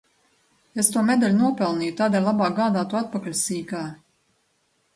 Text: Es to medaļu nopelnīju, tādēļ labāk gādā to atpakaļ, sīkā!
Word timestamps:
Es 0.83 0.87
to 0.95 1.03
medaļu 1.09 1.37
nopelnīju, 1.41 1.95
tādēļ 2.01 2.25
labāk 2.29 2.57
gādā 2.63 2.85
to 2.95 2.99
atpakaļ, 3.03 3.39
sīkā! 3.45 3.83